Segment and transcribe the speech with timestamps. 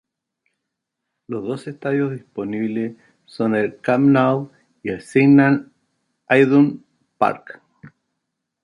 [1.27, 4.49] Los dos estadios disponibles son el Camp Nou
[4.81, 5.71] y el Signal
[6.27, 6.79] Iduna
[7.19, 7.61] Park.